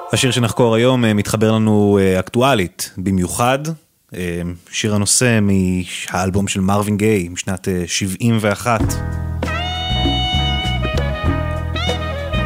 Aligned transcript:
השיר 0.00 0.30
שנחקור 0.30 0.74
היום 0.74 1.04
אה, 1.04 1.14
מתחבר 1.14 1.52
לנו 1.52 1.98
אה, 2.00 2.20
אקטואלית 2.20 2.90
במיוחד. 2.96 3.58
אה, 4.14 4.42
שיר 4.70 4.94
הנושא 4.94 5.38
מהאלבום 5.42 6.48
של 6.48 6.60
מרווין 6.60 6.96
גיי 6.96 7.28
משנת 7.28 7.68
71. 7.86 8.80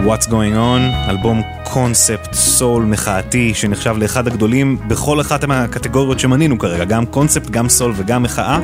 What's 0.06 0.26
Going 0.26 0.54
On, 0.54 1.10
אלבום 1.10 1.42
קונספט 1.64 2.32
סול 2.32 2.84
מחאתי 2.84 3.54
שנחשב 3.54 3.94
לאחד 3.98 4.26
הגדולים 4.26 4.78
בכל 4.88 5.20
אחת 5.20 5.44
מהקטגוריות 5.44 6.20
שמנינו 6.20 6.58
כרגע, 6.58 6.84
גם 6.84 7.06
קונספט, 7.06 7.50
גם 7.50 7.68
סול 7.68 7.92
וגם 7.96 8.22
מחאה. 8.22 8.58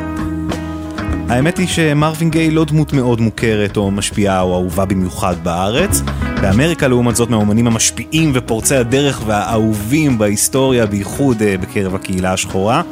האמת 1.29 1.59
היא 1.59 1.66
שמרווין 1.66 2.30
גיי 2.30 2.50
לא 2.50 2.64
דמות 2.64 2.93
מאוד 2.93 3.20
מוכרת 3.20 3.77
או 3.77 3.91
משפיעה 3.91 4.41
או 4.41 4.54
אהובה 4.54 4.84
במיוחד 4.84 5.34
בארץ. 5.43 6.02
באמריקה 6.41 6.88
לעומת 6.88 7.16
זאת 7.16 7.30
מהאומנים 7.30 7.66
המשפיעים 7.66 8.32
ופורצי 8.34 8.77
הדרך 8.77 9.23
והאהובים 9.27 10.18
בהיסטוריה, 10.18 10.87
בייחוד 10.87 11.37
uh, 11.37 11.62
בקרב 11.62 11.95
הקהילה 11.95 12.32
השחורה. 12.32 12.82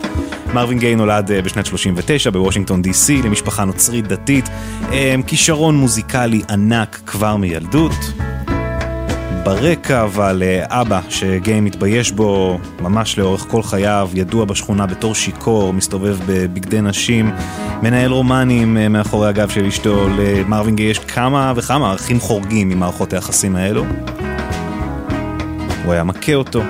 מרווין 0.54 0.78
גיי 0.78 0.94
נולד 0.94 1.30
uh, 1.30 1.44
בשנת 1.44 1.66
39 1.66 2.30
בוושינגטון 2.30 2.82
די.סי 2.82 3.22
למשפחה 3.22 3.64
נוצרית 3.64 4.06
דתית, 4.06 4.48
uh, 4.80 4.92
כישרון 5.26 5.76
מוזיקלי 5.76 6.42
ענק 6.50 7.00
כבר 7.06 7.36
מילדות. 7.36 7.92
ברקע, 9.44 10.02
אבל 10.02 10.42
אבא 10.66 11.00
שגיי 11.08 11.60
מתבייש 11.60 12.12
בו 12.12 12.58
ממש 12.80 13.18
לאורך 13.18 13.46
כל 13.48 13.62
חייו, 13.62 14.10
ידוע 14.14 14.44
בשכונה 14.44 14.86
בתור 14.86 15.14
שיכור, 15.14 15.72
מסתובב 15.72 16.16
בבגדי 16.26 16.80
נשים, 16.80 17.30
מנהל 17.82 18.10
רומנים 18.10 18.76
אה, 18.76 18.88
מאחורי 18.88 19.28
הגב 19.28 19.48
של 19.48 19.66
אשתו, 19.66 20.08
למרווין 20.18 20.76
גיי 20.76 20.86
יש 20.86 20.98
כמה 20.98 21.52
וכמה 21.56 21.90
ערכים 21.90 22.20
חורגים 22.20 22.68
ממערכות 22.68 23.12
היחסים 23.12 23.56
האלו. 23.56 23.84
הוא 25.84 25.92
היה 25.92 26.04
מכה 26.04 26.34
אותו, 26.34 26.62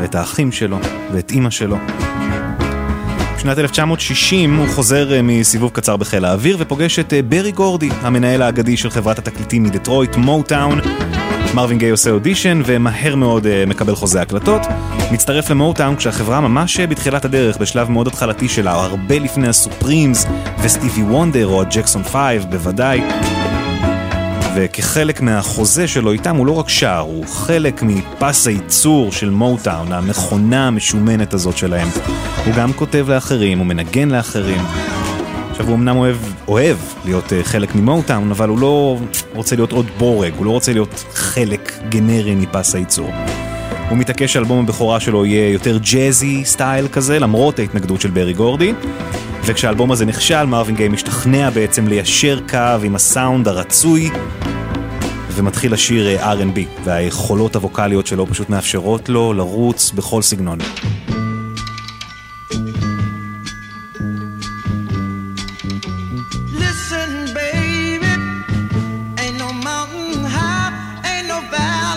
ואת 0.00 0.14
האחים 0.14 0.52
שלו, 0.52 0.78
ואת 1.12 1.30
אימא 1.30 1.50
שלו. 1.50 1.76
בשנת 3.36 3.58
1960 3.58 4.56
הוא 4.56 4.68
חוזר 4.68 5.12
אה, 5.12 5.22
מסיבוב 5.22 5.70
קצר 5.70 5.96
בחיל 5.96 6.24
האוויר 6.24 6.56
ופוגש 6.60 6.98
את 6.98 7.12
אה, 7.12 7.22
ברי 7.22 7.52
גורדי, 7.52 7.88
המנהל 8.00 8.42
האגדי 8.42 8.76
של 8.76 8.90
חברת 8.90 9.18
התקליטים 9.18 9.62
מדטרויט, 9.62 10.16
מוטאון. 10.16 10.80
מרווין 11.54 11.78
גיי 11.78 11.90
עושה 11.90 12.10
אודישן 12.10 12.62
ומהר 12.66 13.14
מאוד 13.16 13.46
uh, 13.46 13.68
מקבל 13.68 13.94
חוזה 13.94 14.22
הקלטות. 14.22 14.60
מצטרף 15.12 15.50
למוטאון 15.50 15.96
כשהחברה 15.96 16.40
ממש 16.40 16.80
בתחילת 16.80 17.24
הדרך, 17.24 17.56
בשלב 17.56 17.90
מאוד 17.90 18.06
התחלתי 18.06 18.48
שלה, 18.48 18.72
הרבה 18.72 19.18
לפני 19.18 19.48
הסופרימס 19.48 20.26
וסטיבי 20.62 21.02
וונדר 21.02 21.46
או 21.46 21.62
הג'קסון 21.62 22.04
5 22.04 22.44
בוודאי. 22.50 23.00
וכחלק 24.54 25.20
מהחוזה 25.20 25.88
שלו 25.88 26.12
איתם 26.12 26.36
הוא 26.36 26.46
לא 26.46 26.52
רק 26.52 26.68
שר, 26.68 26.98
הוא 26.98 27.26
חלק 27.26 27.82
מפס 27.82 28.46
הייצור 28.46 29.12
של 29.12 29.30
מוטאון, 29.30 29.92
המכונה 29.92 30.66
המשומנת 30.66 31.34
הזאת 31.34 31.56
שלהם. 31.56 31.88
הוא 32.46 32.54
גם 32.54 32.72
כותב 32.72 33.06
לאחרים, 33.08 33.58
הוא 33.58 33.66
מנגן 33.66 34.08
לאחרים. 34.08 34.62
עכשיו 35.58 35.68
הוא 35.68 35.76
אמנם 35.76 35.96
אוהב, 35.96 36.16
אוהב 36.48 36.76
להיות 37.04 37.24
uh, 37.24 37.34
חלק 37.42 37.74
ממוטאון, 37.74 38.30
אבל 38.30 38.48
הוא 38.48 38.58
לא 38.58 38.98
רוצה 39.34 39.56
להיות 39.56 39.72
עוד 39.72 39.86
בורג, 39.98 40.32
הוא 40.36 40.46
לא 40.46 40.50
רוצה 40.50 40.72
להיות 40.72 41.04
חלק 41.12 41.72
גנרי 41.88 42.34
מפס 42.34 42.74
הייצור. 42.74 43.10
הוא 43.88 43.98
מתעקש 43.98 44.32
שאלבום 44.32 44.64
הבכורה 44.64 45.00
שלו 45.00 45.26
יהיה 45.26 45.52
יותר 45.52 45.78
ג'אזי 45.78 46.44
סטייל 46.44 46.88
כזה, 46.88 47.18
למרות 47.18 47.58
ההתנגדות 47.58 48.00
של 48.00 48.10
ברי 48.10 48.32
גורדי. 48.32 48.72
וכשהאלבום 49.44 49.92
הזה 49.92 50.06
נכשל, 50.06 50.44
מרווין 50.44 50.76
גיי 50.76 50.88
משתכנע 50.88 51.50
בעצם 51.50 51.88
ליישר 51.88 52.40
קו 52.48 52.84
עם 52.84 52.94
הסאונד 52.94 53.48
הרצוי, 53.48 54.10
ומתחיל 55.32 55.72
לשיר 55.72 56.08
אה, 56.08 56.32
R&B, 56.32 56.58
והיכולות 56.84 57.56
הווקאליות 57.56 58.06
שלו 58.06 58.26
פשוט 58.26 58.50
מאפשרות 58.50 59.08
לו 59.08 59.32
לרוץ 59.32 59.90
בכל 59.90 60.22
סגנון. 60.22 60.58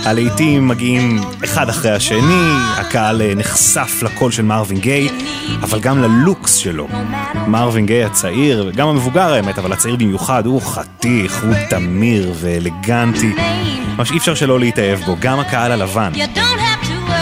הלהיטים 0.05 0.67
מגיעים 0.67 1.19
אחד 1.43 1.69
אחרי 1.69 1.91
השני, 1.91 2.51
הקהל 2.77 3.21
אה, 3.21 3.35
נחשף 3.35 4.03
לקול 4.03 4.31
של 4.31 4.43
מרווין 4.43 4.79
גיי, 4.79 5.09
אבל 5.61 5.79
גם 5.79 6.01
ללוקס 6.01 6.55
שלו. 6.55 6.87
מרווין 7.47 7.85
גיי 7.85 8.03
הצעיר, 8.03 8.65
וגם 8.67 8.87
המבוגר 8.87 9.33
האמת, 9.33 9.59
אבל 9.59 9.73
הצעיר 9.73 9.95
במיוחד, 9.95 10.45
הוא 10.45 10.61
חתיך, 10.61 11.43
הוא 11.43 11.53
תמיר 11.69 12.33
ואלגנטי. 12.35 13.33
ממש 13.97 14.11
אי 14.11 14.17
אפשר 14.17 14.35
שלא 14.35 14.59
להתאהב 14.59 14.99
בו, 14.99 15.15
גם 15.19 15.39
הקהל 15.39 15.71
הלבן. 15.71 16.11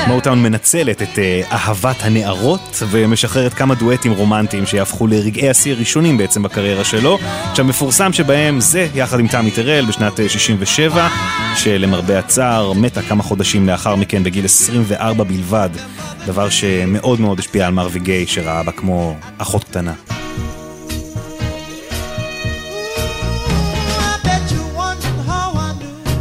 מוטאון 0.08 0.44
מנצלת 0.44 1.02
את 1.02 1.20
אה, 1.20 1.42
אהבת 1.52 1.96
הנערות 2.02 2.84
ומשחררת 2.90 3.54
כמה 3.54 3.76
דואטים 3.76 4.12
רומנטיים 4.12 4.66
שיהפכו 4.66 5.08
לרגעי 5.08 5.50
השיא 5.50 5.74
הראשונים 5.74 6.18
בעצם 6.18 6.44
בקריירה 6.44 6.84
שלו. 6.84 7.18
עכשיו 7.52 7.66
מפורסם 7.66 8.14
שבהם 8.14 8.60
זה 8.60 8.88
יחד 8.96 9.20
עם 9.20 9.28
תמי 9.28 9.52
טרל 9.52 9.86
בשנת 9.86 10.20
67, 10.28 11.02
אה, 11.02 11.10
שלמרבה 11.56 12.20
הצער 12.20 12.74
מתה 12.74 13.02
כמה 13.02 13.24
חודשים 13.24 13.68
לאחר 13.68 13.96
מכן 13.96 14.24
בגיל 14.24 14.46
24 14.46 15.24
בלבד, 15.24 15.70
דבר 16.26 16.50
שמאוד 16.50 17.22
מאוד 17.22 17.40
השפיע 17.40 17.68
על 17.68 17.74
מרווי 17.74 18.00
גיי 18.00 18.28
שראה 18.28 18.64
בה 18.64 18.72
כמו 18.72 19.16
אחות 19.38 19.64
קטנה. 19.64 19.94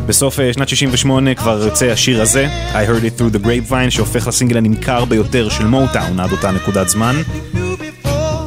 בסוף 0.08 0.40
אה, 0.40 0.52
שנת 0.52 0.68
68 0.68 1.34
כבר 1.34 1.62
יוצא 1.62 1.86
השיר 1.86 2.22
הזה, 2.22 2.46
I 2.72 2.90
heard 2.90 3.02
it 3.02 3.20
through 3.20 3.36
the 3.36 3.44
grapevine, 3.44 3.90
שהופך 3.90 4.26
לסינגל 4.26 4.56
הנמכר 4.56 5.04
ביותר 5.04 5.48
של 5.48 5.66
מוטאון 5.66 6.20
עד 6.20 6.32
אותה 6.32 6.50
נקודת 6.50 6.88
זמן. 6.88 7.16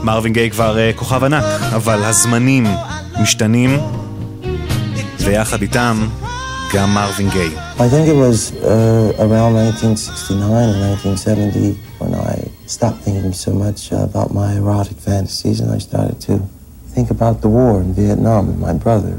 מרווין 0.04 0.34
גיי 0.34 0.52
כבר 0.52 0.78
uh, 0.78 0.98
כוכב 0.98 1.24
ענק, 1.24 1.44
אבל 1.76 2.04
הזמנים 2.04 2.64
משתנים, 3.22 3.80
ויחד 5.20 5.62
איתם 5.62 6.08
גם 6.74 6.94
מרווין 6.94 7.30
גיי. 7.30 7.50
I 7.78 7.88
think 7.90 8.08
it 8.08 8.16
was 8.16 8.52
uh, 8.52 9.26
around 9.26 9.54
1969 9.56 10.70
and 10.70 10.82
1970 10.82 11.78
when 12.00 12.14
I 12.16 12.50
stopped 12.66 13.02
thinking 13.06 13.34
so 13.34 13.52
much 13.54 13.92
about 13.92 14.34
my 14.34 14.54
erotic 14.62 14.98
fantasies 14.98 15.60
and 15.62 15.70
I 15.76 15.80
started 15.80 16.20
to 16.28 16.34
think 16.96 17.12
about 17.12 17.42
the 17.42 17.50
war 17.58 17.82
in 17.82 17.94
Vietnam 17.94 18.50
and 18.50 18.60
my 18.60 18.74
brother. 18.74 19.16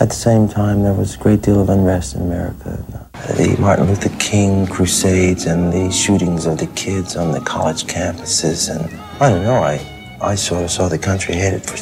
At 0.00 0.08
the 0.08 0.14
same 0.14 0.48
time, 0.48 0.82
there 0.82 0.92
was 0.92 1.14
a 1.14 1.18
great 1.18 1.42
deal 1.42 1.60
of 1.60 1.68
unrest 1.68 2.14
in 2.14 2.22
America. 2.22 2.84
The 3.36 3.56
Martin 3.58 3.86
Luther 3.86 4.14
King 4.18 4.66
crusades 4.66 5.46
and 5.46 5.72
the 5.72 5.90
shootings 5.90 6.46
of 6.46 6.58
the 6.58 6.66
kids 6.68 7.16
on 7.16 7.32
the 7.32 7.40
college 7.40 7.84
campuses. 7.84 8.68
And 8.68 8.92
I 9.20 9.30
don't 9.30 9.44
know, 9.44 9.62
I, 9.62 9.80
I 10.20 10.34
sort 10.34 10.64
of 10.64 10.70
saw 10.70 10.88
the 10.88 10.98
country 10.98 11.34
headed 11.34 11.64
for 11.64 11.76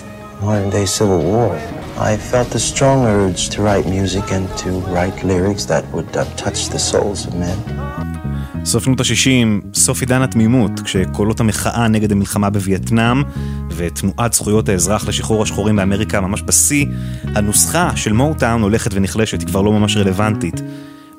modern 0.45 0.71
day 0.71 0.87
civil 0.87 1.23
war. 1.23 1.55
I 1.97 2.17
felt 2.17 2.55
a 2.55 2.59
strong 2.59 3.05
urge 3.05 3.49
to 3.51 3.63
write 3.63 3.87
music 3.87 4.33
and 4.33 4.49
to 4.59 4.71
write 4.93 5.23
lyrics 5.25 5.65
that 5.67 5.87
would 5.93 6.17
uh, 6.17 6.25
touch 6.37 6.69
the 6.69 6.79
souls 6.79 7.27
of 7.27 7.35
men. 7.35 8.20
סוף 8.65 8.85
שנות 8.85 9.01
ה-60, 9.01 9.67
סוף 9.75 10.01
עידן 10.01 10.23
התמימות, 10.23 10.71
כשקולות 10.85 11.41
המחאה 11.41 11.89
נגד 11.89 12.13
המלחמה 12.13 12.51
בווייטנאם 12.51 13.23
ותנועת 13.71 14.33
זכויות 14.33 14.69
האזרח 14.69 15.09
לשחרור 15.09 15.43
השחורים 15.43 15.77
באמריקה 15.77 16.21
ממש 16.21 16.43
בשיא, 16.43 16.87
הנוסחה 17.25 17.97
של 17.97 18.13
מוטאון 18.13 18.63
הולכת 18.63 18.91
ונחלשת, 18.95 19.41
היא 19.41 19.49
כבר 19.49 19.63
לא 19.63 19.73
ממש 19.73 19.97
רלוונטית. 19.97 20.61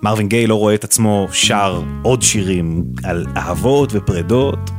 מרווין 0.02 0.28
גיי 0.28 0.48
לא 0.48 0.56
רואה 0.56 0.76
את 0.76 0.84
עצמו 0.84 1.28
שר 1.32 1.82
עוד 2.02 2.22
שירים 2.22 2.84
על 3.04 3.26
אהבות 3.38 3.90
ופרדות. 3.94 4.72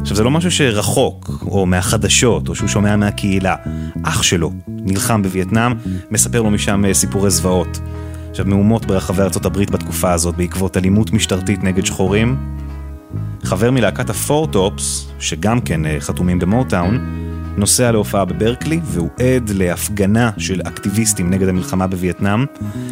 עכשיו 0.00 0.16
זה 0.16 0.24
לא 0.24 0.30
משהו 0.30 0.50
שרחוק, 0.50 1.30
או 1.46 1.66
מהחדשות, 1.66 2.48
או 2.48 2.54
שהוא 2.54 2.68
שומע 2.68 2.96
מהקהילה. 2.96 3.54
אח 4.02 4.22
שלו 4.22 4.52
נלחם 4.68 5.22
בווייטנאם, 5.22 5.72
מספר 6.10 6.42
לו 6.42 6.50
משם 6.50 6.84
אה, 6.84 6.94
סיפורי 6.94 7.30
זוועות. 7.30 7.80
עכשיו, 8.36 8.46
מהומות 8.48 8.86
ברחבי 8.86 9.22
ארצות 9.22 9.46
הברית 9.46 9.70
בתקופה 9.70 10.12
הזאת 10.12 10.36
בעקבות 10.36 10.76
אלימות 10.76 11.12
משטרתית 11.12 11.64
נגד 11.64 11.86
שחורים. 11.86 12.36
חבר 13.44 13.70
מלהקת 13.70 14.10
הפורטופס, 14.10 15.06
שגם 15.18 15.60
כן 15.60 15.86
אה, 15.86 15.96
חתומים 16.00 16.38
במוטאון, 16.38 16.98
נוסע 17.56 17.92
להופעה 17.92 18.24
בברקלי 18.24 18.80
והוא 18.84 19.08
עד 19.20 19.50
להפגנה 19.50 20.30
של 20.38 20.60
אקטיביסטים 20.60 21.30
נגד 21.30 21.48
המלחמה 21.48 21.86
בווייטנאם. 21.86 22.44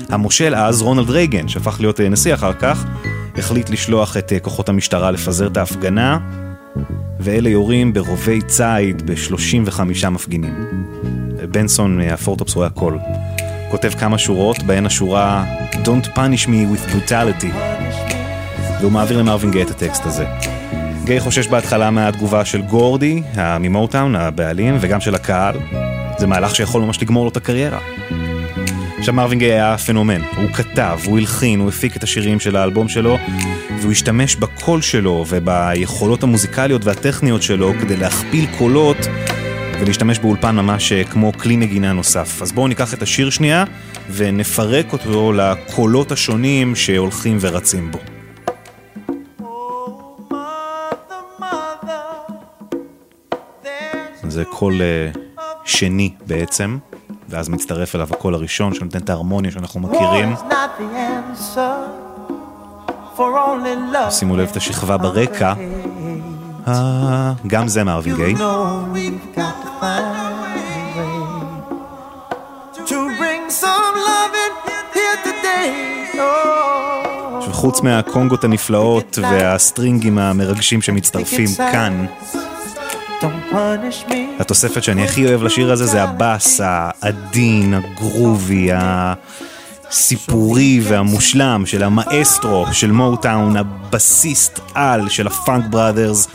המושל 0.08 0.54
אז, 0.54 0.82
רונלד 0.82 1.10
רייגן, 1.10 1.48
שהפך 1.48 1.76
להיות 1.80 2.00
אה, 2.00 2.08
נשיא 2.08 2.34
אחר 2.34 2.52
כך, 2.52 2.84
החליט 3.36 3.70
לשלוח 3.70 4.16
את 4.16 4.32
אה, 4.32 4.40
כוחות 4.40 4.68
המשטרה 4.68 5.10
לפזר 5.10 5.46
את 5.46 5.56
ההפגנה, 5.56 6.18
ואלה 7.20 7.48
יורים 7.48 7.92
ברובי 7.92 8.40
ציד 8.42 9.10
ב-35 9.10 10.08
מפגינים. 10.10 10.54
בנסון 11.50 11.98
מהפורטופס 11.98 12.54
רואה 12.54 12.66
הכל. 12.66 12.96
כותב 13.74 13.92
כמה 13.98 14.18
שורות, 14.18 14.62
בהן 14.62 14.86
השורה 14.86 15.44
Don't 15.72 16.06
punish 16.16 16.46
me 16.46 16.48
with 16.48 16.92
brutality, 16.92 17.54
והוא 18.80 18.92
מעביר 18.92 19.18
למרווין 19.18 19.50
גיי 19.50 19.62
את 19.62 19.70
הטקסט 19.70 20.06
הזה. 20.06 20.26
גיי 21.04 21.20
חושש 21.20 21.46
בהתחלה 21.46 21.90
מהתגובה 21.90 22.44
של 22.44 22.62
גורדי, 22.62 23.22
ממוטאון, 23.60 24.16
הבעלים, 24.16 24.76
וגם 24.80 25.00
של 25.00 25.14
הקהל. 25.14 25.54
זה 26.18 26.26
מהלך 26.26 26.54
שיכול 26.54 26.82
ממש 26.82 27.02
לגמור 27.02 27.24
לו 27.24 27.30
את 27.30 27.36
הקריירה. 27.36 27.78
עכשיו 28.98 29.14
מרווין 29.14 29.38
גיי 29.38 29.52
היה 29.52 29.78
פנומן, 29.78 30.20
הוא 30.36 30.50
כתב, 30.52 30.98
הוא 31.04 31.18
הלחין, 31.18 31.60
הוא 31.60 31.68
הפיק 31.68 31.96
את 31.96 32.02
השירים 32.02 32.40
של 32.40 32.56
האלבום 32.56 32.88
שלו 32.88 33.18
והוא 33.80 33.92
השתמש 33.92 34.36
בקול 34.36 34.82
שלו 34.82 35.24
וביכולות 35.28 36.22
המוזיקליות 36.22 36.84
והטכניות 36.84 37.42
שלו 37.42 37.72
כדי 37.80 37.96
להכפיל 37.96 38.46
קולות 38.58 38.96
ולהשתמש 39.80 40.18
באולפן 40.18 40.56
ממש 40.56 40.92
אה, 40.92 41.04
כמו 41.04 41.32
כלי 41.32 41.56
נגינה 41.56 41.92
נוסף. 41.92 42.42
אז 42.42 42.52
בואו 42.52 42.68
ניקח 42.68 42.94
את 42.94 43.02
השיר 43.02 43.30
שנייה 43.30 43.64
ונפרק 44.10 44.92
אותו 44.92 45.32
לקולות 45.32 46.12
השונים 46.12 46.76
שהולכים 46.76 47.38
ורצים 47.40 47.90
בו. 47.90 47.98
זה 54.28 54.44
קול 54.44 54.80
uh, 54.80 55.40
שני 55.64 56.14
בעצם, 56.26 56.78
ואז 57.28 57.48
מצטרף 57.48 57.94
אליו 57.94 58.08
הקול 58.10 58.34
הראשון 58.34 58.74
שנותן 58.74 58.98
את 58.98 59.10
ההרמוניה 59.10 59.50
שאנחנו 59.50 59.80
מכירים. 59.80 60.34
שימו 64.10 64.36
לב 64.36 64.48
את 64.50 64.56
השכבה 64.56 64.96
ברקע. 64.96 65.54
אה, 66.68 67.32
גם 67.46 67.68
זה 67.68 67.84
מרווין 67.84 68.16
גיי. 68.16 68.34
חוץ 77.50 77.80
מהקונגות 77.80 78.44
הנפלאות 78.44 79.18
והסטרינגים 79.22 80.18
המרגשים 80.18 80.82
שמצטרפים 80.82 81.48
כאן, 81.56 82.06
התוספת 84.38 84.82
שאני 84.82 85.04
הכי 85.04 85.26
אוהב 85.26 85.42
לשיר 85.42 85.72
הזה 85.72 85.86
זה 85.86 86.02
הבאס 86.02 86.60
העדין, 86.64 87.74
ה 87.74 87.86
groovy, 87.86 88.68
הסיפורי 89.90 90.80
והמושלם 90.82 91.66
של 91.66 91.82
המאסטרו 91.82 92.66
של 92.72 92.90
מוטאון, 92.90 93.56
הבסיסט 93.56 94.60
על 94.74 95.08
של 95.08 95.26
ה 95.26 95.34
Funk 95.34 95.64
Brothers, 95.70 96.28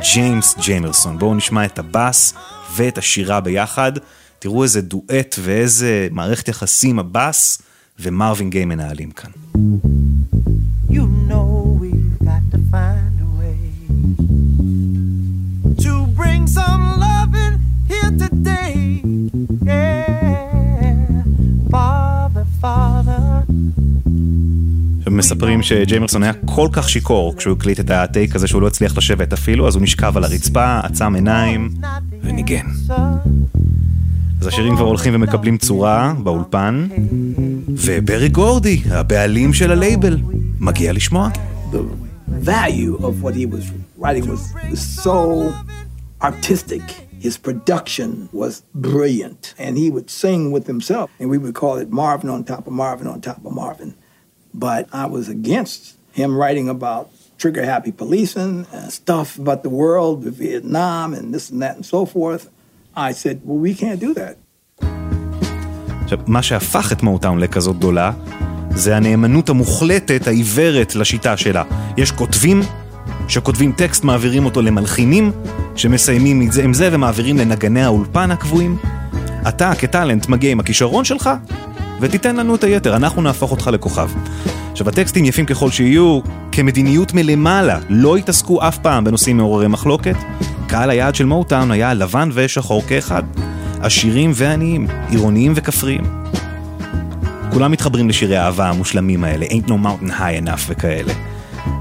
ג'יימס 0.00 0.54
ג'יימרסון. 0.58 1.18
בואו 1.18 1.34
נשמע 1.34 1.64
את 1.64 1.78
הבאס 1.78 2.34
ואת 2.76 2.98
השירה 2.98 3.40
ביחד. 3.40 3.92
תראו 4.38 4.62
איזה 4.62 4.80
דואט 4.82 5.36
ואיזה 5.38 6.08
מערכת 6.10 6.48
יחסים 6.48 6.98
הבאס 6.98 7.62
ומרווין 7.98 8.50
גיי 8.50 8.64
מנהלים 8.64 9.10
כאן. 9.10 9.30
מספרים 25.16 25.62
שג'יימרסון 25.62 26.22
היה 26.22 26.32
כל 26.44 26.68
כך 26.72 26.88
שיכור 26.88 27.36
כשהוא 27.36 27.56
הקליט 27.56 27.80
את 27.80 27.90
הטייק 27.90 28.36
הזה 28.36 28.46
שהוא 28.46 28.62
לא 28.62 28.66
הצליח 28.66 28.96
לשבת 28.96 29.32
אפילו, 29.32 29.68
אז 29.68 29.74
הוא 29.74 29.82
נשכב 29.82 30.16
על 30.16 30.24
הרצפה, 30.24 30.80
עצם 30.82 31.14
עיניים 31.14 31.70
וניגן. 32.22 32.66
אז 34.40 34.46
השירים 34.46 34.76
כבר 34.76 34.84
הולכים 34.84 35.14
ומקבלים 35.14 35.58
צורה 35.58 36.14
באולפן, 36.22 36.86
וברי 37.68 38.28
גורדי, 38.28 38.80
הבעלים 38.90 39.52
של 39.52 39.72
הלייבל, 39.72 40.18
מגיע 40.60 40.92
לשמוע. 40.92 41.28
value 42.28 42.96
of 43.08 43.22
what 43.22 43.34
he 43.34 43.46
was 43.46 43.64
writing 43.96 44.28
was, 44.28 44.42
was 44.70 44.80
so 44.80 45.52
artistic. 46.22 46.82
His 47.26 47.36
production 47.36 48.28
was 48.32 48.62
brilliant. 48.74 49.54
And 49.58 49.76
he 49.76 49.90
would 49.90 50.10
sing 50.10 50.52
with 50.52 50.66
himself. 50.66 51.10
And 51.18 51.30
we 51.30 51.38
would 51.38 51.54
call 51.54 51.78
it 51.78 51.90
Marvin 51.90 52.30
on 52.30 52.44
top 52.44 52.66
of 52.66 52.72
Marvin 52.72 53.06
on 53.06 53.20
top 53.20 53.44
of 53.44 53.52
Marvin. 53.52 53.94
But 54.64 54.82
I 55.02 55.06
was 55.16 55.26
against 55.28 55.80
him 56.20 56.30
writing 56.40 56.68
about 56.76 57.04
trigger 57.42 57.64
happy 57.74 57.92
policing 58.02 58.54
and 58.76 58.90
stuff 59.00 59.28
about 59.42 59.60
the 59.66 59.72
world, 59.82 60.16
Vietnam, 60.44 61.08
and 61.16 61.26
this 61.34 61.50
and 61.50 61.60
that 61.64 61.74
and 61.78 61.84
so 61.94 62.00
forth. 62.06 62.44
I 63.08 63.12
said, 63.22 63.36
well, 63.44 63.60
we 63.66 63.74
can't 63.74 64.00
do 64.00 64.14
that. 64.14 64.36
עכשיו, 66.04 66.18
מה 66.26 66.42
שהפך 66.42 66.92
את 66.92 67.02
מוטאון 67.02 67.38
לכזאת 67.38 67.76
גדולה, 67.76 68.12
זה 68.74 68.96
הנאמנות 68.96 69.48
המוחלטת, 69.48 70.26
העיוורת 70.26 70.94
לשיטה 70.94 71.36
שלה. 71.36 71.64
יש 71.96 72.12
כותבים 72.12 72.60
שכותבים 73.28 73.72
טקסט, 73.72 74.04
מעבירים 74.04 74.44
אותו 74.44 74.62
למלחינים, 74.62 75.32
שמסיימים 75.76 76.42
את 76.42 76.52
זה 76.52 76.64
עם 76.64 76.74
זה 76.74 76.88
ומעבירים 76.92 77.36
לנגני 77.36 77.82
האולפן 77.82 78.30
הקבועים. 78.30 78.76
אתה 79.48 79.72
כטאלנט 79.78 80.28
מגיע 80.28 80.50
עם 80.50 80.60
הכישרון 80.60 81.04
שלך, 81.04 81.30
ותיתן 82.00 82.36
לנו 82.36 82.54
את 82.54 82.64
היתר, 82.64 82.96
אנחנו 82.96 83.22
נהפוך 83.22 83.50
אותך 83.50 83.70
לכוכב. 83.72 84.10
עכשיו, 84.72 84.88
הטקסטים 84.88 85.24
יפים 85.24 85.46
ככל 85.46 85.70
שיהיו, 85.70 86.20
כמדיניות 86.52 87.14
מלמעלה, 87.14 87.78
לא 87.88 88.16
התעסקו 88.16 88.68
אף 88.68 88.78
פעם 88.78 89.04
בנושאים 89.04 89.36
מעוררי 89.36 89.68
מחלוקת. 89.68 90.16
קהל 90.68 90.90
היעד 90.90 91.14
של 91.14 91.24
מוטאון 91.24 91.70
היה 91.70 91.94
לבן 91.94 92.28
ושחור 92.32 92.82
כאחד. 92.82 93.22
עשירים 93.80 94.30
ועניים, 94.34 94.86
עירוניים 95.08 95.52
וכפריים. 95.56 96.02
כולם 97.52 97.72
מתחברים 97.72 98.08
לשירי 98.08 98.36
האהבה 98.36 98.68
המושלמים 98.68 99.24
האלה, 99.24 99.46
Ain't 99.46 99.68
no 99.68 99.72
mountain 99.72 100.10
high 100.10 100.44
enough 100.44 100.62
וכאלה. 100.68 101.12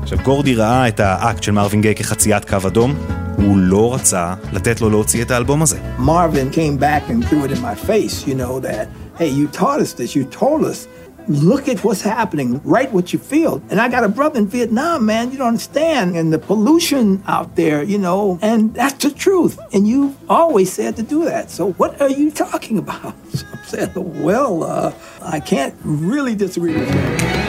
עכשיו, 0.03 0.17
גורדי 0.23 0.55
ראה 0.55 0.87
את 0.87 0.99
האקט 0.99 1.43
של 1.43 1.51
מרווין 1.51 1.81
גיי 1.81 1.95
כחציית 1.95 2.45
קו 2.45 2.57
אדום, 2.67 2.93
הוא 3.37 3.57
לא 3.57 3.93
רצה 3.93 4.33
לתת 4.53 4.81
לו 4.81 4.89
להוציא 4.89 5.21
את 5.21 5.31
האלבום 5.31 5.61
הזה. 5.61 5.77
Marvin 5.99 6.55
came 6.55 6.81
back 6.81 7.09
and 7.09 7.29
threw 7.29 7.45
it 7.45 7.57
in 7.57 7.61
my 7.61 7.87
face, 7.87 8.27
you 8.27 8.35
know, 8.35 8.59
that, 8.65 9.04
hey, 9.18 9.28
you 9.28 9.48
taught 9.48 9.80
us 9.80 9.92
this, 9.94 10.14
you 10.14 10.24
told 10.24 10.64
us 10.64 10.88
look 11.28 11.68
at 11.68 11.84
what's 11.84 12.02
happening, 12.02 12.60
write 12.64 12.92
what 12.92 13.12
you 13.12 13.18
feel. 13.18 13.62
And 13.70 13.80
I 13.80 13.88
got 13.88 14.04
a 14.04 14.08
brother 14.08 14.38
in 14.38 14.46
Vietnam, 14.46 15.06
man, 15.06 15.30
you 15.30 15.38
don't 15.38 15.48
understand. 15.48 16.16
And 16.16 16.32
the 16.32 16.38
pollution 16.38 17.22
out 17.26 17.56
there, 17.56 17.82
you 17.82 17.98
know, 17.98 18.38
and 18.42 18.74
that's 18.74 19.04
the 19.04 19.10
truth. 19.10 19.58
And 19.72 19.86
you 19.86 20.16
always 20.28 20.72
said 20.72 20.96
to 20.96 21.02
do 21.02 21.24
that. 21.24 21.50
So 21.50 21.72
what 21.72 22.00
are 22.00 22.10
you 22.10 22.30
talking 22.30 22.78
about? 22.78 23.14
So 23.32 23.46
I 23.52 23.64
said, 23.64 23.96
well, 23.96 24.64
uh, 24.64 24.92
I 25.22 25.38
can't 25.40 25.74
really 25.84 26.34
disagree 26.34 26.76
with 26.76 26.92
you. 26.94 27.40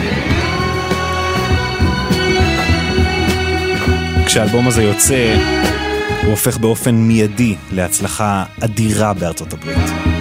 כשהאלבום 4.26 4.68
הזה 4.68 4.82
יוצא, 4.82 5.36
הוא 6.22 6.30
הופך 6.30 6.58
באופן 6.58 6.94
מיידי 6.94 7.56
להצלחה 7.72 8.44
אדירה 8.60 9.14
בארצות 9.14 9.52
הברית. 9.52 10.15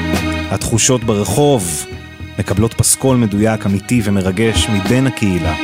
התחושות 0.50 1.04
ברחוב, 1.04 1.86
מקבלות 2.38 2.74
פסקול 2.74 3.16
מדויק, 3.16 3.66
אמיתי 3.66 4.00
ומרגש 4.04 4.68
מבין 4.68 5.06
הקהילה. 5.06 5.54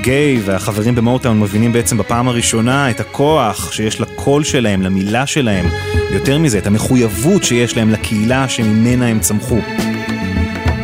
גיי 0.00 0.40
והחברים 0.44 0.94
במוטאון 0.94 1.40
מבינים 1.40 1.72
בעצם 1.72 1.98
בפעם 1.98 2.28
הראשונה 2.28 2.90
את 2.90 3.00
הכוח 3.00 3.72
שיש 3.72 4.00
לקול 4.00 4.44
שלהם, 4.44 4.82
למילה 4.82 5.26
שלהם, 5.26 5.66
יותר 6.10 6.38
מזה, 6.38 6.58
את 6.58 6.66
המחויבות 6.66 7.44
שיש 7.44 7.76
להם 7.76 7.90
לקהילה 7.90 8.48
שממנה 8.48 9.06
הם 9.06 9.20
צמחו. 9.20 9.58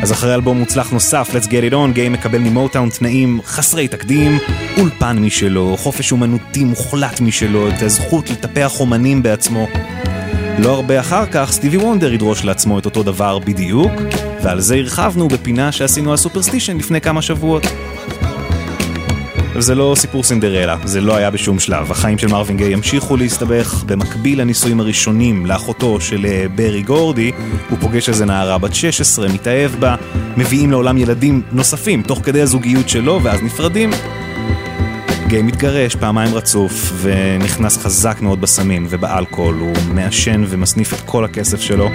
אז 0.03 0.13
אחרי 0.13 0.35
אלבום 0.35 0.59
מוצלח 0.59 0.91
נוסף, 0.91 1.31
Let's 1.33 1.47
Get 1.47 1.71
It 1.71 1.75
On, 1.75 1.93
גיי 1.93 2.09
מקבל 2.09 2.39
ממוטאון 2.39 2.89
תנאים 2.91 3.41
חסרי 3.45 3.89
תקדים, 3.89 4.39
אולפן 4.79 5.19
משלו, 5.19 5.77
חופש 5.77 6.13
אומנותי 6.13 6.65
מוחלט 6.65 7.21
משלו, 7.21 7.69
את 7.69 7.83
הזכות 7.83 8.31
לטפח 8.31 8.81
אומנים 8.81 9.23
בעצמו. 9.23 9.69
לא 10.59 10.75
הרבה 10.75 11.01
אחר 11.01 11.27
כך, 11.27 11.53
סטיבי 11.53 11.77
וונדר 11.77 12.13
ידרוש 12.13 12.45
לעצמו 12.45 12.79
את 12.79 12.85
אותו 12.85 13.03
דבר 13.03 13.39
בדיוק, 13.39 13.93
ועל 14.43 14.61
זה 14.61 14.75
הרחבנו 14.75 15.29
בפינה 15.29 15.73
שעשינו 15.73 16.11
על 16.11 16.17
סופרסטישן 16.17 16.77
לפני 16.77 17.01
כמה 17.01 17.23
שבועות. 17.23 17.63
זה 19.59 19.75
לא 19.75 19.95
סיפור 19.97 20.23
סינדרלה, 20.23 20.77
זה 20.85 21.01
לא 21.01 21.17
היה 21.17 21.31
בשום 21.31 21.59
שלב. 21.59 21.91
החיים 21.91 22.19
של 22.19 22.27
מרווין 22.27 22.57
גיי 22.57 22.73
ימשיכו 22.73 23.17
להסתבך 23.17 23.85
במקביל 23.87 24.41
לנישואים 24.41 24.81
הראשונים 24.81 25.47
לאחותו 25.47 26.01
של 26.01 26.27
אה, 26.27 26.47
ברי 26.55 26.83
גורדי. 26.83 27.33
הוא 27.71 27.79
פוגש 27.81 28.09
איזה 28.09 28.25
נערה 28.25 28.59
בת 28.59 28.75
16, 28.75 29.29
מתאהב 29.29 29.71
בה, 29.71 29.95
מביאים 30.37 30.71
לעולם 30.71 30.99
ילדים 30.99 31.43
נוספים 31.53 32.03
תוך 32.03 32.21
כדי 32.25 32.43
הזוגיות 32.43 32.89
שלו, 32.89 33.21
ואז 33.23 33.43
נפרדים. 33.43 33.91
גיי 35.29 35.43
מתגרש 35.43 35.97
פעמיים 35.97 36.35
רצוף 36.35 36.93
ונכנס 37.01 37.77
חזק 37.77 38.17
מאוד 38.21 38.41
בסמים 38.41 38.87
ובאלכוהול, 38.91 39.55
הוא 39.55 39.73
מעשן 39.95 40.45
ומסניף 40.49 40.93
את 40.95 40.99
כל 41.07 41.25
הכסף 41.25 41.61
שלו. 41.61 41.89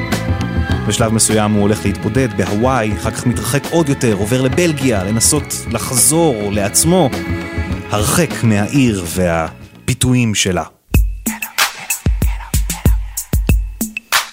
בשלב 0.88 1.14
מסוים 1.14 1.52
הוא 1.52 1.62
הולך 1.62 1.86
להתבודד 1.86 2.38
בהוואי, 2.38 2.94
אחר 2.94 3.12
כך 3.12 3.26
מתרחק 3.26 3.64
עוד 3.72 3.90
יותר, 3.90 4.14
עובר 4.14 4.42
לבלגיה, 4.42 5.04
לנסות 5.04 5.54
לחזור 5.72 6.52
לעצמו, 6.52 7.10
הרחק 7.90 8.44
מהעיר 8.44 9.06
והפיתויים 9.08 10.36
שלה. 10.36 10.64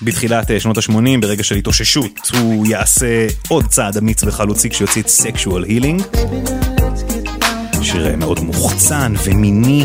בתחילת 0.03 0.51
אה, 0.51 0.61
שנות 0.61 0.79
ה-80, 0.79 1.21
ברגע 1.21 1.45
של 1.45 1.55
התאוששות, 1.55 2.31
הוא 2.41 2.67
יעשה 2.67 3.27
עוד 3.49 3.65
צעד 3.67 3.97
אמיץ 3.97 4.23
וחלוצי 4.23 4.71
כשיוציא 4.71 5.03
את 5.03 5.09
סקשואל 5.09 5.65
הילינג. 5.65 6.03
שיר 7.87 8.17
מאוד 8.17 8.41
מוחצן 8.41 9.13
ומיני, 9.25 9.85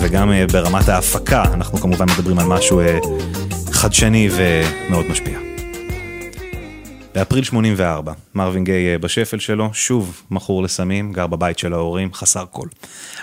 וגם 0.00 0.32
אה, 0.32 0.46
ברמת 0.46 0.88
ההפקה, 0.88 1.42
אנחנו 1.42 1.78
כמובן 1.78 2.06
מדברים 2.18 2.38
על 2.38 2.46
משהו 2.46 2.80
אה, 2.80 2.98
חדשני 3.72 4.28
ומאוד 4.32 5.06
משפיע. 5.06 5.38
באפריל 7.14 7.44
84, 7.44 8.12
מרווין 8.34 8.64
גיי 8.64 8.92
אה, 8.92 8.98
בשפל 8.98 9.38
שלו, 9.38 9.70
שוב 9.72 10.22
מכור 10.30 10.62
לסמים, 10.62 11.12
גר 11.12 11.26
בבית 11.26 11.58
של 11.58 11.72
ההורים, 11.72 12.14
חסר 12.14 12.44
כל. 12.50 12.68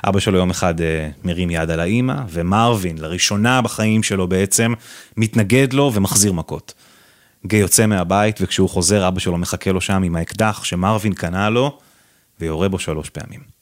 אבא 0.07 0.19
שלו 0.19 0.37
יום 0.37 0.49
אחד 0.49 0.81
אה, 0.81 1.09
מרים 1.23 1.49
יד 1.49 1.69
על 1.69 1.79
האימא, 1.79 2.15
ומרווין, 2.29 2.97
לראשונה 2.97 3.61
בחיים 3.61 4.03
שלו 4.03 4.27
בעצם, 4.27 4.73
מתנגד 5.17 5.73
לו 5.73 5.91
ומחזיר 5.93 6.33
מכות. 6.33 6.73
גיי 7.45 7.59
יוצא 7.59 7.85
מהבית, 7.85 8.37
וכשהוא 8.41 8.69
חוזר, 8.69 9.07
אבא 9.07 9.19
שלו 9.19 9.37
מחכה 9.37 9.71
לו 9.71 9.81
שם 9.81 10.03
עם 10.03 10.15
האקדח 10.15 10.63
שמרווין 10.63 11.13
קנה 11.13 11.49
לו, 11.49 11.79
ויורה 12.39 12.69
בו 12.69 12.79
שלוש 12.79 13.09
פעמים. 13.09 13.60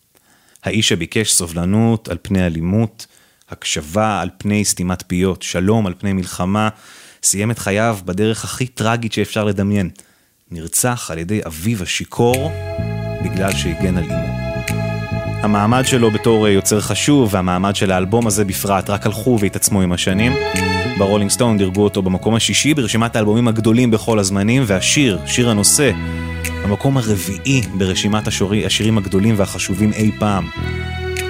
האיש 0.63 0.89
שביקש 0.89 1.31
סובלנות 1.31 2.09
על 2.09 2.17
פני 2.21 2.45
אלימות, 2.45 3.07
הקשבה 3.49 4.21
על 4.21 4.29
פני 4.37 4.65
סתימת 4.65 5.03
פיות, 5.07 5.41
שלום 5.41 5.87
על 5.87 5.93
פני 5.97 6.13
מלחמה, 6.13 6.69
סיים 7.23 7.51
את 7.51 7.59
חייו 7.59 7.97
בדרך 8.05 8.43
הכי 8.43 8.67
טרגית 8.67 9.13
שאפשר 9.13 9.43
לדמיין. 9.43 9.89
נרצח 10.51 11.11
על 11.11 11.17
ידי 11.17 11.41
אביו 11.47 11.83
השיכור 11.83 12.51
בגלל 13.23 13.51
שהגן 13.51 13.97
על 13.97 14.03
אמו. 14.03 14.39
המעמד 15.41 15.83
שלו 15.85 16.11
בתור 16.11 16.47
יוצר 16.47 16.81
חשוב 16.81 17.33
והמעמד 17.33 17.75
של 17.75 17.91
האלבום 17.91 18.27
הזה 18.27 18.45
בפרט 18.45 18.89
רק 18.89 19.05
הלכו 19.05 19.37
והתעצמו 19.39 19.81
עם 19.81 19.91
השנים. 19.91 20.33
ברולינג 20.97 21.31
סטון 21.31 21.57
דירגו 21.57 21.83
אותו 21.83 22.01
במקום 22.01 22.35
השישי 22.35 22.73
ברשימת 22.73 23.15
האלבומים 23.15 23.47
הגדולים 23.47 23.91
בכל 23.91 24.19
הזמנים 24.19 24.63
והשיר, 24.65 25.19
שיר 25.25 25.49
הנושא, 25.49 25.91
במקום 26.63 26.97
הרביעי 26.97 27.61
ברשימת 27.77 28.27
השירים 28.65 28.97
הגדולים 28.97 29.35
והחשובים 29.37 29.93
אי 29.93 30.11
פעם. 30.19 30.47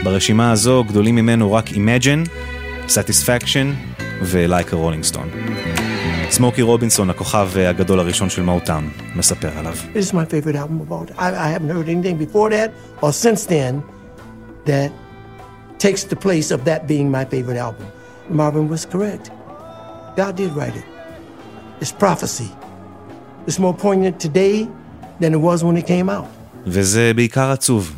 ברשימה 0.03 0.51
הזו 0.51 0.83
גדולים 0.88 1.15
ממנו 1.15 1.53
רק 1.53 1.69
Imagine, 1.69 2.29
Satisfaction 2.88 3.98
ו-Like 4.21 4.69
a 4.69 4.74
Rolling 4.74 5.13
Stone. 5.13 5.51
סמוקי 6.29 6.62
רובינסון, 6.62 7.09
הכוכב 7.09 7.50
הגדול 7.57 8.00
הראשון 8.00 8.29
של 8.29 8.41
מוטאון, 8.41 8.89
מספר 9.15 9.50
עליו. 9.57 9.75
It's 23.48 23.59
more 23.59 23.74
poignant 23.74 24.19
today 24.19 24.78
than 25.19 25.33
it 25.33 25.41
was 25.41 25.63
when 25.63 25.77
it 25.77 25.88
came 25.88 26.09
out. 26.09 26.27
וזה 26.65 27.11
בעיקר 27.15 27.51
עצוב. 27.51 27.93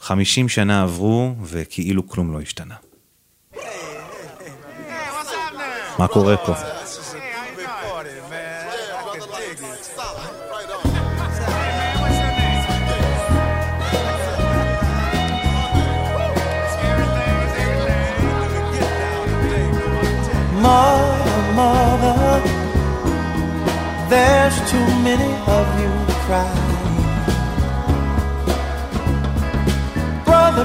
50 0.00 0.48
שנה 0.48 0.82
עברו 0.82 1.34
וכאילו 1.42 2.08
כלום 2.08 2.32
לא 2.32 2.40
השתנה. 2.40 2.74
מה 5.98 6.06
קורה 6.08 6.36
פה? 6.36 6.54
Mother, 20.66 21.42
mother, 21.58 22.42
there's 24.10 24.56
too 24.70 24.86
many 25.08 25.32
of 25.58 25.66
you 25.80 25.90
crying. 26.26 26.55
Brother, 26.55 26.55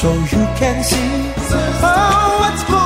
so 0.00 0.14
you 0.14 0.44
can 0.60 0.84
see. 0.84 1.10
Oh, 1.82 2.36
what's 2.40 2.62
going 2.70 2.77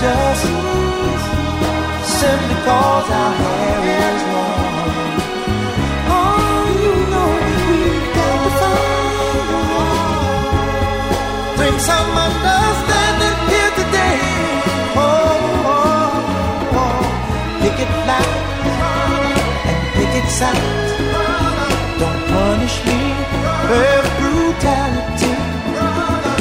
judge? 0.00 0.44
Simply 2.18 2.56
cause 2.64 3.08
our 3.20 3.32
hair 3.40 3.80
is 4.00 4.22
long. 4.32 5.18
Oh, 6.16 6.62
you 6.84 6.94
know 7.12 7.28
we've 7.68 8.08
got 8.16 8.36
to 8.44 8.50
find. 8.60 9.46
Bring 11.58 11.76
some 11.90 12.10
understanding 12.28 13.38
here 13.52 13.72
today. 13.80 14.18
Oh, 14.96 15.08
oh, 15.76 16.80
oh. 16.80 17.02
Picket 17.62 17.92
line 18.08 18.34
and 19.70 19.80
picket 19.96 20.26
signs. 20.40 20.90
Don't 22.00 22.22
punish 22.32 22.76
me 22.88 23.00
with 23.70 24.06
brutality. 24.18 25.34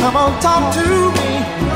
Come 0.01 0.15
on, 0.23 0.31
talk 0.39 0.63
to 0.75 0.85
me. 1.19 1.68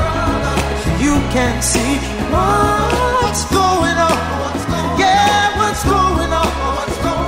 So 1.34 1.40
you 1.40 1.46
can 1.50 1.62
see 1.62 1.96
what's 2.30 3.44
going 3.50 3.98
on. 3.98 4.18
Yeah, 4.96 5.58
what's 5.58 5.82
going 5.82 6.32
on? 6.32 6.46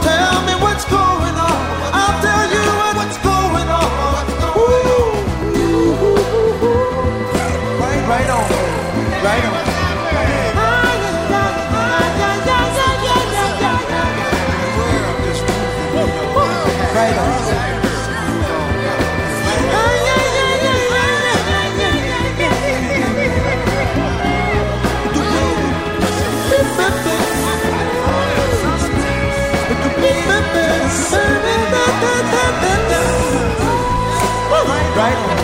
Tell 0.04 0.42
me 0.46 0.54
what's 0.62 0.84
going 0.84 1.34
on. 1.34 1.58
I'll 1.92 2.22
tell 2.22 2.48
you 2.54 2.62
what's 2.98 3.18
going 3.18 3.68
on. 3.68 4.24
Ooh. 4.58 5.26
Right 8.06 8.30
on, 8.30 8.46
right 9.24 9.44
on. 9.46 9.55
right? 34.96 35.35